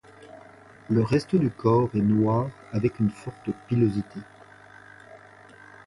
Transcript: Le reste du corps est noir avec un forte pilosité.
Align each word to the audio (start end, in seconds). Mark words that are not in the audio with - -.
Le 0.89 1.03
reste 1.03 1.35
du 1.35 1.51
corps 1.51 1.91
est 1.93 1.99
noir 2.01 2.47
avec 2.73 2.99
un 3.01 3.09
forte 3.09 3.51
pilosité. 3.67 4.19